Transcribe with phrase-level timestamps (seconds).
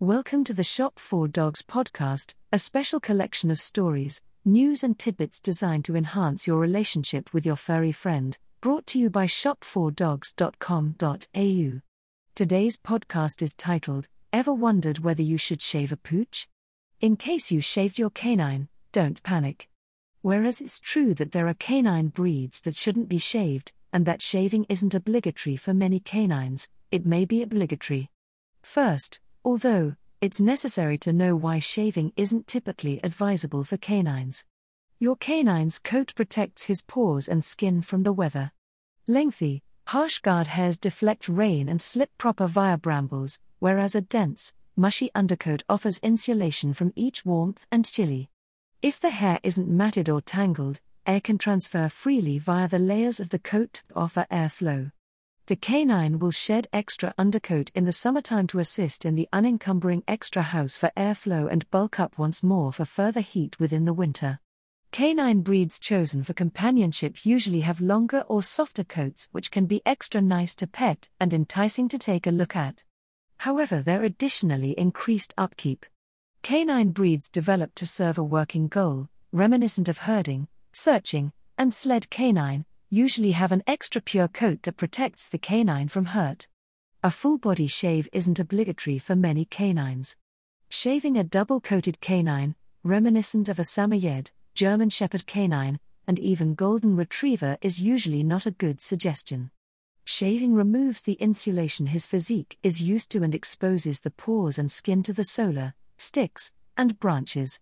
[0.00, 5.40] Welcome to the Shop for Dogs podcast, a special collection of stories, news, and tidbits
[5.40, 11.80] designed to enhance your relationship with your furry friend, brought to you by shopfordogs.com.au.
[12.34, 16.46] Today's podcast is titled, Ever Wondered Whether You Should Shave a Pooch?
[17.00, 19.70] In case you shaved your canine, don't panic.
[20.20, 24.66] Whereas it's true that there are canine breeds that shouldn't be shaved, and that shaving
[24.68, 28.10] isn't obligatory for many canines, it may be obligatory.
[28.62, 34.44] First, although, it's necessary to know why shaving isn't typically advisable for canines.
[34.98, 38.50] Your canine's coat protects his paws and skin from the weather.
[39.06, 45.10] Lengthy, harsh guard hairs deflect rain and slip proper via brambles, whereas a dense, mushy
[45.14, 48.28] undercoat offers insulation from each warmth and chilly.
[48.82, 53.28] If the hair isn't matted or tangled, air can transfer freely via the layers of
[53.28, 54.90] the coat to offer airflow.
[55.46, 60.42] The canine will shed extra undercoat in the summertime to assist in the unencumbering extra
[60.42, 64.40] house for airflow and bulk up once more for further heat within the winter.
[64.90, 70.20] Canine breeds chosen for companionship usually have longer or softer coats which can be extra
[70.20, 72.82] nice to pet and enticing to take a look at.
[73.38, 75.86] However, they're additionally increased upkeep.
[76.42, 82.64] Canine breeds developed to serve a working goal, reminiscent of herding, searching, and sled canine,
[82.88, 86.46] usually have an extra pure coat that protects the canine from hurt.
[87.02, 90.16] A full body shave isn't obligatory for many canines.
[90.68, 96.96] Shaving a double coated canine, reminiscent of a Samoyed, German Shepherd canine, and even Golden
[96.96, 99.50] Retriever is usually not a good suggestion.
[100.04, 105.02] Shaving removes the insulation his physique is used to and exposes the paws and skin
[105.02, 107.58] to the solar, sticks, and branches.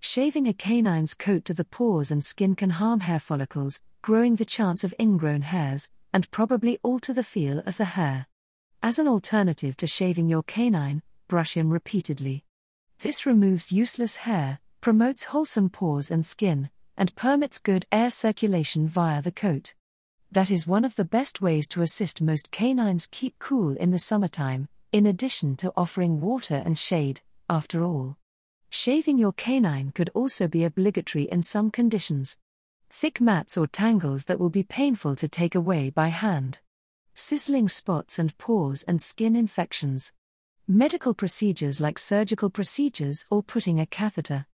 [0.00, 4.44] Shaving a canine's coat to the paws and skin can harm hair follicles, growing the
[4.44, 8.26] chance of ingrown hairs, and probably alter the feel of the hair.
[8.82, 12.44] As an alternative to shaving your canine, brush him repeatedly.
[12.98, 19.22] This removes useless hair, promotes wholesome pores and skin, and permits good air circulation via
[19.22, 19.72] the coat.
[20.30, 23.98] That is one of the best ways to assist most canines keep cool in the
[23.98, 28.18] summertime, in addition to offering water and shade, after all.
[28.68, 32.36] Shaving your canine could also be obligatory in some conditions.
[32.96, 36.60] Thick mats or tangles that will be painful to take away by hand.
[37.12, 40.12] Sizzling spots and pores and skin infections.
[40.68, 44.46] Medical procedures like surgical procedures or putting a catheter.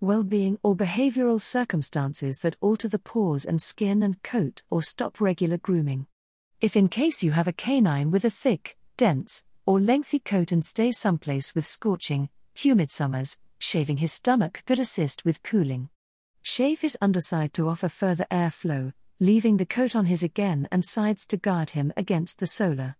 [0.00, 5.20] Well being or behavioral circumstances that alter the pores and skin and coat or stop
[5.20, 6.08] regular grooming.
[6.60, 10.64] If in case you have a canine with a thick, dense, or lengthy coat and
[10.64, 15.90] stay someplace with scorching, humid summers, shaving his stomach could assist with cooling.
[16.46, 21.26] Shave his underside to offer further airflow, leaving the coat on his again and sides
[21.28, 22.96] to guard him against the solar.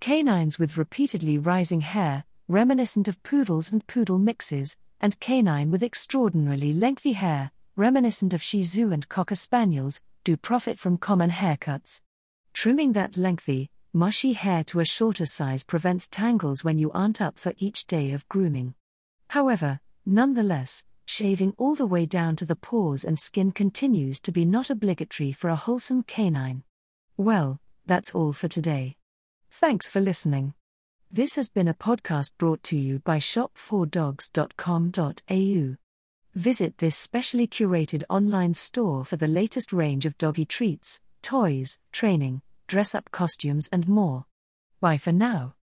[0.00, 6.72] Canines with repeatedly rising hair, reminiscent of poodles and poodle mixes, and canine with extraordinarily
[6.72, 12.00] lengthy hair, reminiscent of Shih Tzu and Cocker Spaniels, do profit from common haircuts.
[12.54, 17.38] Trimming that lengthy, mushy hair to a shorter size prevents tangles when you aren't up
[17.38, 18.74] for each day of grooming.
[19.28, 24.44] However, Nonetheless, shaving all the way down to the paws and skin continues to be
[24.44, 26.62] not obligatory for a wholesome canine.
[27.16, 28.96] Well, that's all for today.
[29.50, 30.52] Thanks for listening.
[31.10, 35.76] This has been a podcast brought to you by shopfordogs.com.au.
[36.34, 42.42] Visit this specially curated online store for the latest range of doggy treats, toys, training,
[42.66, 44.26] dress up costumes, and more.
[44.80, 45.54] Bye for now.